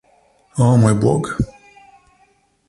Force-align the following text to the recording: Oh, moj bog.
Oh, 0.67 0.71
moj 0.83 0.95
bog. 1.03 1.29